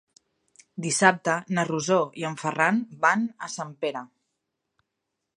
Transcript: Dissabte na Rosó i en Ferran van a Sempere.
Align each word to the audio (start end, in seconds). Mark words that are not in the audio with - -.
Dissabte 0.85 1.35
na 1.57 1.65
Rosó 1.67 1.97
i 2.21 2.25
en 2.29 2.37
Ferran 2.43 2.79
van 3.03 3.27
a 3.49 3.53
Sempere. 3.57 4.03